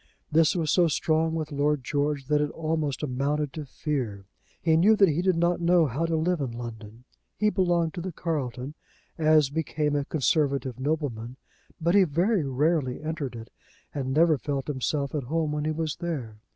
This 0.31 0.55
was 0.55 0.71
so 0.71 0.87
strong 0.87 1.35
with 1.35 1.51
Lord 1.51 1.83
George 1.83 2.25
that 2.25 2.41
it 2.41 2.49
almost 2.49 3.03
amounted 3.03 3.53
to 3.53 3.65
fear. 3.67 4.25
He 4.59 4.75
knew 4.75 4.95
that 4.95 5.09
he 5.09 5.21
did 5.21 5.35
not 5.35 5.61
know 5.61 5.85
how 5.85 6.07
to 6.07 6.15
live 6.15 6.41
in 6.41 6.53
London. 6.53 7.03
He 7.37 7.51
belonged 7.51 7.93
to 7.93 8.01
the 8.01 8.11
Carlton, 8.11 8.73
as 9.19 9.51
became 9.51 9.95
a 9.95 10.03
conservative 10.05 10.79
nobleman; 10.79 11.35
but 11.79 11.93
he 11.93 12.03
very 12.03 12.43
rarely 12.43 12.99
entered 12.99 13.35
it, 13.35 13.51
and 13.93 14.11
never 14.11 14.39
felt 14.39 14.65
himself 14.65 15.13
at 15.13 15.25
home 15.25 15.51
when 15.51 15.65
he 15.65 15.71
was 15.71 15.97
there. 15.97 16.39